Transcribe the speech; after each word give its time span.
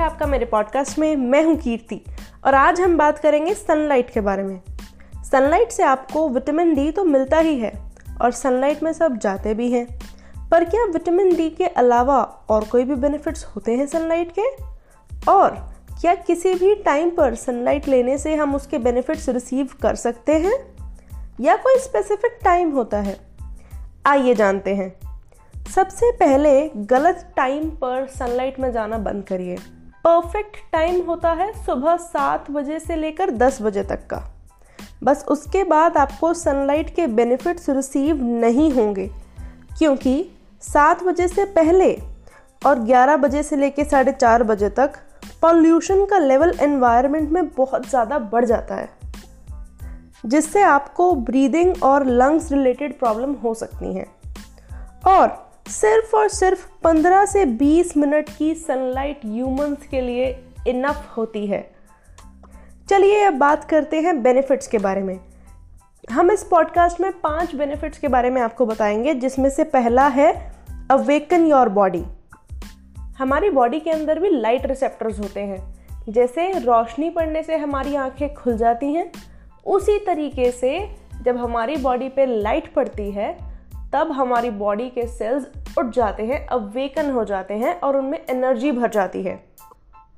है 0.00 0.06
आपका 0.06 0.26
मेरे 0.26 0.44
पॉडकास्ट 0.46 0.98
में। 0.98 1.16
मैं 1.16 1.44
हूँ 1.44 1.56
कीर्ति 1.56 2.00
और 2.44 2.54
आज 2.54 2.80
हम 2.80 2.96
बात 2.96 3.18
करेंगे 3.18 3.54
सनलाइट 3.54 4.10
के 4.10 4.20
बारे 4.20 4.42
में। 4.42 4.60
सनलाइट 5.24 5.70
से 5.70 5.82
आपको 5.82 6.28
विटामिन 6.28 6.74
डी 6.74 6.90
तो 6.90 7.04
मिलता 7.04 7.38
ही 7.38 7.58
है 7.58 7.72
और 8.22 8.30
सनलाइट 8.30 8.82
में 8.82 8.92
सब 8.92 9.16
जाते 9.16 9.54
भी 9.54 9.70
हैं। 9.72 9.86
पर 10.50 10.64
क्या 10.64 10.84
विटामिन 10.84 11.34
डी 11.36 11.50
के 11.50 11.64
अलावा 11.64 12.22
और 12.48 12.64
कोई 12.64 12.84
भी 12.84 12.94
बेनिफिट्स 12.94 13.44
होते 13.44 13.74
हैं 13.74 13.86
सनलाइट 13.86 14.32
के? 14.38 14.46
और 15.30 15.74
क्या 16.00 16.14
किसी 16.14 16.54
भी 16.54 16.74
टाइम 16.74 17.10
पर 17.10 17.34
सनलाइट 17.34 17.88
लेने 17.88 18.18
से 18.18 18.34
हम 18.34 18.54
उसके 18.54 18.78
बेनिफिट्स 18.78 19.28
रिसीव 19.28 19.68
कर 19.82 19.94
सकते 19.94 20.32
हैं? 20.32 20.54
या 21.40 21.56
कोई 21.56 21.78
स्पेसिफिक 21.78 22.38
टाइम 22.44 22.70
होता 22.70 22.98
है? 22.98 23.20
आइए 24.06 24.34
जानते 24.34 24.74
हैं। 24.74 24.96
सबसे 25.74 26.12
पहले 26.12 26.68
गलत 26.76 27.32
टाइम 27.36 27.70
पर 27.70 28.06
सनलाइट 28.06 28.60
में 28.60 28.72
जाना 28.72 28.98
बंद 28.98 29.24
करिए। 29.24 29.56
परफेक्ट 30.04 30.56
टाइम 30.72 31.00
होता 31.06 31.30
है 31.32 31.52
सुबह 31.64 31.96
सात 31.96 32.50
बजे 32.50 32.78
से 32.80 32.96
लेकर 32.96 33.30
दस 33.30 33.60
बजे 33.62 33.82
तक 33.82 34.06
का। 34.06 34.22
बस 35.04 35.24
उसके 35.28 35.64
बाद 35.64 35.96
आपको 35.96 36.32
सनलाइट 36.34 36.94
के 36.94 37.06
बेनिफिट्स 37.08 37.68
रिसीव 37.70 38.22
नहीं 38.22 38.70
होंगे, 38.72 39.06
क्योंकि 39.78 40.24
सात 40.62 41.02
बजे 41.02 41.28
से 41.28 41.44
पहले 41.50 41.92
और 42.62 42.78
ग्यारह 42.78 43.16
बजे 43.16 43.42
से 43.42 43.56
लेकर 43.56 43.84
साढ़े 43.84 44.12
चार 44.12 44.42
बजे 44.42 44.68
तक 44.70 44.96
पॉल्यूशन 45.42 46.04
का 46.04 46.18
लेवल 46.18 46.54
एनवायरनमेंट 46.60 47.30
में 47.30 47.48
बहुत 47.48 47.88
ज़्यादा 47.88 48.18
बढ़ 48.18 48.44
जाता 48.44 48.74
है, 48.74 48.88
जिससे 50.24 50.62
आपको 50.62 51.12
ब्रीदिंग 51.14 51.82
और 51.82 52.06
लंग्स 52.06 52.50
रिलेटेड 52.52 52.98
प्रॉब्लम 52.98 53.32
हो 53.34 53.54
सकती 53.54 53.94
हैं। 53.94 54.06
और 55.06 55.28
सिर्फ़ 55.70 56.16
और 56.16 56.28
सिर्फ़ 56.28 56.68
15 56.82 57.26
से 57.26 57.46
20 57.46 57.96
मिनट 57.96 58.28
की 58.38 58.54
सनलाइट 58.54 59.20
ह्यूमंस 59.26 59.78
के 59.90 60.00
लिए 60.00 60.44
इनफ 60.66 61.14
होती 61.16 61.46
है। 61.46 61.70
चलिए 62.90 63.24
अब 63.24 63.34
बात 63.34 63.64
करते 63.64 64.00
हैं 64.00 64.22
बेनिफिट्स 64.22 64.66
के 64.66 64.78
बारे 64.78 65.02
में। 65.02 65.20
हम 66.10 66.30
इस 66.30 66.44
पॉडकास्ट 66.44 67.00
में 67.00 67.12
पाँच 67.12 67.54
बेनिफिट्स 67.54 67.98
के 67.98 68.08
बारे 68.08 68.30
में 68.30 68.42
आपको 68.42 68.66
बताएँगे, 68.66 69.14
जिसमें 69.14 69.50
से 69.50 69.64
पहला 69.64 70.06
है 70.06 70.54
अवेकन 70.90 71.46
योर 71.46 71.68
बॉडी 71.68 72.04
हमारी 73.18 73.50
बॉडी 73.50 73.80
के 73.80 73.90
अंदर 73.90 74.18
भी 74.18 74.30
लाइट 74.30 74.66
रिसेप्टर्स 74.66 75.20
होते 75.20 75.40
हैं। 75.40 75.86
जैसे 76.08 76.52
रोशनी 76.52 77.10
पड़ने 77.10 77.42
से 77.42 77.56
हमारी 77.56 77.96
आँखें 77.96 78.34
खुल 78.34 78.56
जाती 78.56 78.92
हैं, 78.92 79.12
उसी 79.66 79.98
तरीके 79.98 80.50
से 80.50 80.96
जब 81.22 81.36
हमारी 81.36 81.76
बॉडी 81.76 82.08
पे 82.08 82.26
लाइट 82.26 82.72
पड़ती 82.74 83.10
है 83.10 83.49
तब 83.92 84.12
हमारी 84.12 84.50
बॉडी 84.50 84.88
के 84.90 85.06
सेल्स 85.06 85.46
उठ 85.78 85.86
जाते 85.86 86.22
हैं 86.22 86.46
अवेकन 86.46 87.10
हो 87.10 87.24
जाते 87.24 87.54
हैं 87.54 87.80
और 87.80 87.96
उनमें 87.96 88.18
एनर्जी 88.30 88.72
भर 88.72 88.90
जाती 88.90 89.22
है। 89.22 89.38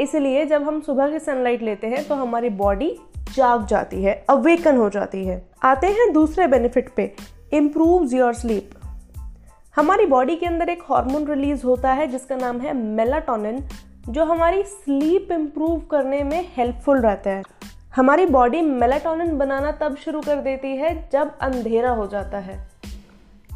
इसलिए 0.00 0.44
जब 0.46 0.62
हम 0.62 0.80
सुबह 0.80 1.10
की 1.10 1.18
सनलाइट 1.18 1.62
लेते 1.62 1.86
हैं 1.86 2.06
तो 2.08 2.14
हमारी 2.14 2.48
बॉडी 2.48 2.96
जाग 3.34 3.66
जाती 3.66 4.02
है 4.02 4.24
अवेकन 4.30 4.76
हो 4.76 4.88
जाती 4.90 5.24
है। 5.26 5.50
आते 5.64 5.86
हैं 5.86 6.12
दूसरे 6.12 6.46
बेनिफिट 6.46 6.88
पे 6.94 7.12
इम्प्रूव 7.52 8.14
योर 8.14 8.34
स्लीप 8.34 8.70
हमारी 9.76 10.06
बॉडी 10.06 10.36
के 10.36 10.46
अंदर 10.46 10.68
एक 10.68 10.82
हार्मोन 10.82 11.26
रिलीज़ 11.26 11.64
होता 11.66 11.92
है, 11.92 12.06
जिसका 12.06 12.36
नाम 12.36 12.60
है 12.60 12.72
मेलाटोनिन 12.76 13.62
जो 14.08 14.24
हमारी 14.24 14.62
स्लीप 14.62 15.32
इम्प्रूव 15.32 15.80
करने 15.80 16.22
में 16.22 16.48
हेल्पफुल 16.56 17.00
रहता 17.00 17.30
है। 17.30 17.42
हमारी 17.96 18.26
बॉडी 18.26 18.60
मेलाटोनिन 18.62 19.36
बनाना 19.38 19.72
तब 19.72 19.96
शुरू 19.96 20.20
कर 20.20 20.36
देती 20.36 20.76
है 20.76 21.08
जब 21.12 21.38
अंधेरा 21.38 21.90
हो 21.90 22.06
जाता 22.06 22.38
है। 22.38 22.67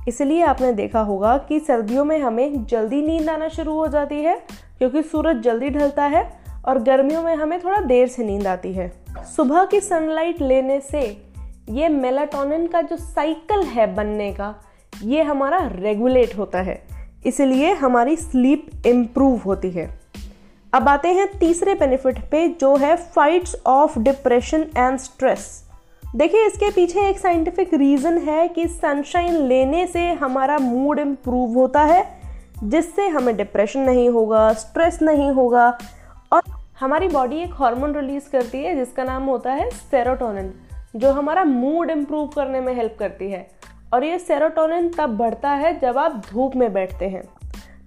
इसलिए 0.09 0.43
आपने 0.43 0.73
देखा 0.73 1.01
होगा 1.01 1.37
कि 1.39 1.59
सर्दियों 1.61 2.05
में 2.05 2.19
हमें 2.19 2.65
जल्दी 2.65 3.03
नींद 3.03 3.31
आना 3.31 3.49
शुरू 3.49 3.75
हो 3.75 3.87
जाती 3.87 4.23
है, 4.23 4.35
क्योंकि 4.79 5.03
सूरज 5.03 5.43
जल्दी 5.43 5.71
ढलता 5.71 6.05
है 6.05 6.25
और 6.65 6.79
गर्मियों 6.79 7.23
में 7.23 7.35
हमें 7.37 7.59
थोड़ा 7.65 7.81
देर 7.81 8.09
से 8.09 8.25
नींद 8.25 8.47
आती 8.47 8.73
है। 8.73 8.91
सुबह 9.37 9.65
की 9.65 9.81
सनलाइट 9.81 10.41
लेने 10.41 10.81
से 10.81 11.01
ये 11.69 11.89
मेलाटोनिन 11.89 12.67
का 12.67 12.83
जो 12.83 12.97
साइकिल 12.97 13.63
है 13.63 13.95
बनने 13.95 14.33
का, 14.33 14.55
ये 15.03 15.23
हमारा 15.23 15.59
रेगुलेट 15.73 16.37
होता 16.39 16.61
है। 16.61 16.83
इसलिए 17.27 17.73
हमारी 17.73 18.17
स्लीप 18.17 18.87
इम्प्रूव 18.87 19.37
होती 19.37 19.71
है। 19.71 19.89
अब 20.73 20.89
आते 20.89 21.09
हैं 21.09 21.27
तीसरे 21.39 21.75
बेनिफिट 21.75 22.19
पे, 22.31 22.49
जो 22.51 22.77
है 22.77 22.97
fights 22.97 23.57
of 23.67 23.99
depression 23.99 24.67
and 24.77 24.99
stress 24.99 25.72
देखिए, 26.17 26.47
इसके 26.47 26.71
पीछे 26.71 27.01
एक 27.01 27.19
साइंटिफिक 27.19 27.75
रीज़न 27.75 28.19
है 28.19 28.49
कि 28.49 28.69
सनशाइन 28.69 29.37
लेने 29.37 29.87
से 29.87 30.13
हमारा 30.13 30.59
मूड 30.59 30.99
इम्प्रूव 30.99 31.55
होता 31.55 31.83
है, 31.83 32.05
जिससे 32.65 33.09
हमें 33.09 33.37
डिप्रेशन 33.37 33.81
नहीं 33.81 34.09
होगा 34.09 34.53
स्ट्रेस 34.53 34.99
नहीं 35.03 35.31
होगा, 35.31 35.79
और 36.33 36.43
हमारी 36.81 37.09
बॉडी 37.09 37.37
एक 37.37 37.51
हार्मोन 37.55 37.95
रिलीज़ 37.95 38.31
करती 38.31 38.59
है, 38.59 38.77
जिसका 38.77 39.05
नाम 39.05 39.23
होता 39.23 39.53
है 39.53 39.71
सेरोटोनिन 39.71 40.53
जो 40.97 41.13
हमारा 41.13 41.45
मूड 41.45 41.91
इम्प्रूव 41.91 42.27
करने 42.27 42.61
में 42.61 42.75
हेल्प 42.75 42.97
करती 42.99 43.31
है। 43.31 43.47
और 43.95 44.05
ये 44.05 44.19
सेरोटोनिन 44.19 44.89
तब 44.89 45.17
बढ़ता 45.17 45.51
है 45.51 45.79
जब 45.81 45.99
आप 45.99 46.23
धूप 46.31 46.57
में 46.57 46.73
बैठते 46.73 47.09
हैं। 47.09 47.23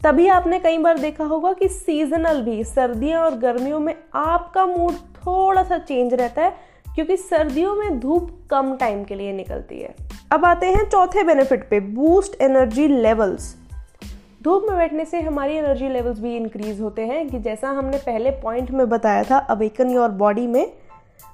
तभी 0.03 0.27
आपने 0.27 0.59
कई 0.59 0.77
बार 0.77 0.97
देखा 0.97 1.23
होगा 1.23 1.53
कि 1.53 1.67
सीजनल 1.67 2.41
भी 2.41 2.63
सर्दियों 2.63 3.21
और 3.21 3.35
गर्मियों 3.35 3.79
में 3.79 3.95
आपका 4.15 4.65
मूड 4.65 4.93
थोड़ा 4.93 5.63
सा 5.63 5.77
चेंज 5.77 6.13
रहता 6.13 6.41
है 6.41 6.74
क्योंकि 6.95 7.17
सर्दियों 7.17 7.75
में 7.75 8.00
धूप 8.00 8.31
कम 8.50 8.75
टाइम 8.75 9.03
के 9.03 9.16
लिए 9.16 9.33
निकलती 9.33 9.81
है। 9.81 9.95
अब 10.31 10.45
आते 10.45 10.66
हैं 10.66 10.89
चौथे 10.89 11.23
बेनिफिट 11.23 11.69
पे 11.69 11.79
बूस्ट 11.79 12.41
एनर्जी 12.41 12.88
लेवल्स 12.88 13.56
धूप 14.44 14.66
में 14.69 14.78
बैठने 14.78 15.05
से 15.05 15.22
हमारी 15.22 15.53
एनर्जी 15.53 15.89
लेवल्स 15.89 16.19
भी 16.19 16.35
इंक्रीज 16.35 16.81
होते 16.81 17.01
हैं। 17.01 17.29
कि 17.29 17.39
जैसा 17.39 17.69
हमने 17.69 17.97
पहले 17.97 18.29
पॉइंट 18.29 18.72
में 18.72 18.89
बताया 18.89 19.23
था 19.23 19.38
अवेकन 19.38 19.89
योर 19.89 20.09
बॉडी 20.09 20.47
में 20.47 20.72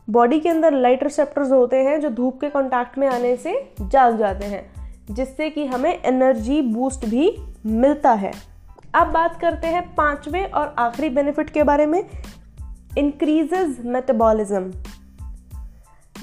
बॉडी 0.10 0.40
के 0.40 0.50
अंदर 0.50 0.74
लाइट 0.74 1.04
रिसेप्टर्स 1.04 1.52
होते 1.52 1.78
हैं 1.78 2.02
जो 2.02 2.10
धूप 2.10 2.42
के 2.42 2.50
कांटेक्ट 2.50 2.98
में 2.98 3.08
आने 3.08 3.36
से 3.36 3.74
जाग 3.82 4.18
जाते 4.18 4.46
हैं, 4.46 4.72
जिससे 5.12 5.50
कि 5.50 5.66
हमें 5.66 6.02
एनर्जी 6.04 6.62
बूस्ट 6.62 7.06
भी 7.06 7.38
मिलता 7.66 8.12
है। 8.12 8.32
अब 8.94 9.08
बात 9.08 9.42
करते 9.42 9.68
हैं 9.68 9.96
पाँचवें 9.96 10.52
और 10.52 10.76
आखिरी 10.78 11.10
बेनिफिट 11.10 11.50
के 11.50 11.64
बारे 11.64 11.86
में 11.86 12.04
इंक्रीजेज 12.98 13.86
मेटाबॉलिज्म 13.86 14.72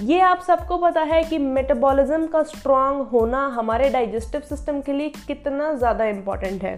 ये 0.00 0.19
आप 0.20 0.41
सबको 0.41 0.76
पता 0.78 1.03
है 1.03 1.22
कि 1.25 1.38
मेटाबॉलिज्म 1.38 2.26
का 2.26 2.42
स्ट्रांग 2.42 3.00
होना 3.03 3.38
हमारे 3.48 3.88
डाइजेस्टिव 3.91 4.41
सिस्टम 4.41 4.81
के 4.81 4.92
लिए 4.92 5.09
कितना 5.26 5.72
ज़्यादा 5.72 6.04
इंपॉर्टेंट 6.04 6.62
है। 6.62 6.76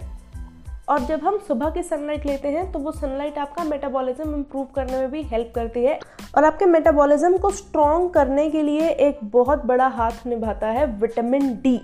और 0.88 1.00
जब 1.00 1.24
हम 1.24 1.38
सुबह 1.48 1.70
की 1.70 1.82
सनलाइट 1.82 2.24
लेते 2.26 2.48
हैं 2.48 2.70
तो 2.72 2.78
वो 2.78 2.92
सनलाइट 2.92 3.38
आपका 3.38 3.64
मेटाबॉलिज्म 3.64 4.34
इम्प्रूव 4.34 4.64
करने 4.76 4.98
में 4.98 5.10
भी 5.10 5.22
हेल्प 5.24 5.52
करती 5.54 5.84
है। 5.84 5.98
और 6.36 6.44
आपके 6.44 6.66
मेटाबॉलिज्म 6.66 7.38
को 7.38 7.50
स्ट्रॉन्ग 7.50 8.10
करने 8.10 8.48
के 8.50 8.62
लिए 8.62 8.88
एक 8.88 9.18
बहुत 9.24 9.66
बड़ा 9.66 9.88
हाथ 9.88 10.26
निभाता 10.26 10.68
है 10.68 10.86
विटामिन 10.96 11.54
डी 11.62 11.80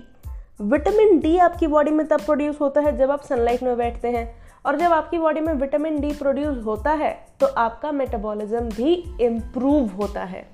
विटामिन 0.61 1.19
डी 1.19 1.37
आपकी 1.39 1.67
बॉडी 1.67 1.91
में 1.91 2.05
तब 2.07 2.25
प्रोड्यूस 2.25 2.61
होता 2.61 2.81
है 2.81 2.97
जब 2.97 3.11
आप 3.11 3.21
सनलाइट 3.21 3.63
में 3.63 3.75
बैठते 3.77 4.07
हैं। 4.09 4.27
और 4.65 4.79
जब 4.79 4.93
आपकी 4.93 5.17
बॉडी 5.19 5.41
में 5.41 5.53
विटामिन 5.53 6.01
डी 6.01 6.11
प्रोड्यूस 6.15 6.63
होता 6.65 6.91
है 6.95 7.17
तो 7.39 7.47
आपका 7.47 7.91
मेटाबॉलिज्म 7.93 8.69
भी 8.71 8.93
इम्प्रूव 9.21 9.91
होता 9.93 10.23
है। 10.25 10.45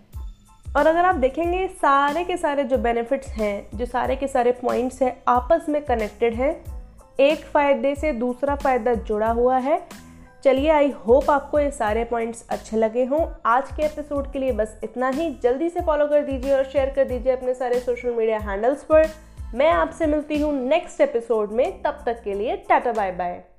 और 0.77 0.87
अगर 0.87 1.05
आप 1.05 1.15
देखेंगे, 1.15 1.67
सारे 1.67 2.23
के 2.23 2.37
सारे 2.37 2.63
जो 2.63 2.77
बेनिफिट्स 2.77 3.27
हैं, 3.27 3.77
जो 3.77 3.85
सारे 3.85 4.15
के 4.15 4.27
सारे 4.27 4.51
पॉइंट्स 4.51 5.01
हैं, 5.01 5.15
आपस 5.27 5.65
में 5.69 5.81
कनेक्टेड 5.85 6.33
हैं। 6.33 6.55
एक 7.19 7.45
फ़ायदे 7.45 7.93
से 7.95 8.11
दूसरा 8.13 8.55
फ़ायदा 8.55 8.93
जुड़ा 8.93 9.29
हुआ 9.31 9.57
है। 9.57 9.81
चलिए 10.43 10.69
आई 10.69 10.89
होप 11.05 11.29
आपको 11.29 11.59
ये 11.59 11.69
सारे 11.71 12.03
पॉइंट्स 12.03 12.45
अच्छे 12.49 12.77
लगे 12.77 13.05
हों। 13.05 13.25
आज 13.45 13.71
के 13.71 13.83
एपिसोड 13.83 14.31
के 14.31 14.39
लिए 14.39 14.51
बस 14.51 14.79
इतना 14.83 15.09
ही। 15.09 15.29
जल्दी 15.43 15.69
से 15.69 15.81
फॉलो 15.81 16.07
कर 16.07 16.25
दीजिए 16.25 16.55
और 16.55 16.63
शेयर 16.63 16.89
कर 16.89 17.07
दीजिए 17.07 17.35
अपने 17.35 17.53
सारे 17.53 17.79
सोशल 17.79 18.15
मीडिया 18.15 18.39
हैंडल्स 18.39 18.83
पर। 18.83 19.07
मैं 19.55 19.71
आपसे 19.71 20.07
मिलती 20.07 20.41
हूँ 20.41 20.53
नेक्स्ट 20.59 21.01
एपिसोड 21.01 21.51
में। 21.51 21.81
तब 21.83 22.03
तक 22.05 22.21
के 22.23 22.33
लिए 22.33 22.55
टाटा 22.69 22.91
बाय 22.91 23.11
बाय 23.11 23.52